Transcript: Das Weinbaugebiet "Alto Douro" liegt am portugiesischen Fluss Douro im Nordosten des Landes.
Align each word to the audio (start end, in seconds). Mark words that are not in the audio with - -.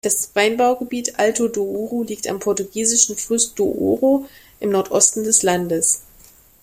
Das 0.03 0.35
Weinbaugebiet 0.35 1.19
"Alto 1.19 1.47
Douro" 1.47 2.01
liegt 2.01 2.27
am 2.27 2.39
portugiesischen 2.39 3.15
Fluss 3.15 3.53
Douro 3.53 4.25
im 4.59 4.71
Nordosten 4.71 5.23
des 5.23 5.43
Landes. 5.43 6.01